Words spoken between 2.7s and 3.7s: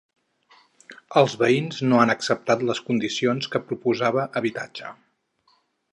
les condicions que